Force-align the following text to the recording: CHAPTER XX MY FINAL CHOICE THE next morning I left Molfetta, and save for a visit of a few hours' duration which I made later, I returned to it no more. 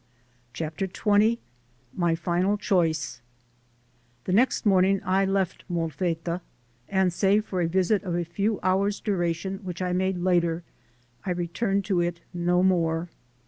CHAPTER 0.51 0.87
XX 0.87 1.37
MY 1.93 2.15
FINAL 2.15 2.57
CHOICE 2.57 3.21
THE 4.23 4.33
next 4.33 4.65
morning 4.65 4.99
I 5.05 5.25
left 5.25 5.63
Molfetta, 5.69 6.41
and 6.89 7.13
save 7.13 7.45
for 7.45 7.61
a 7.61 7.67
visit 7.67 8.01
of 8.01 8.15
a 8.15 8.25
few 8.25 8.59
hours' 8.63 8.99
duration 8.99 9.59
which 9.59 9.79
I 9.79 9.93
made 9.93 10.17
later, 10.17 10.63
I 11.23 11.29
returned 11.29 11.85
to 11.85 12.01
it 12.01 12.21
no 12.33 12.63
more. 12.63 13.09